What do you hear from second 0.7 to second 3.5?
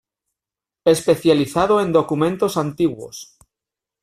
Especializado en documentos antiguos.